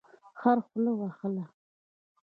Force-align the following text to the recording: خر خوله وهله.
خر 0.39 0.57
خوله 0.67 0.91
وهله. 0.99 1.43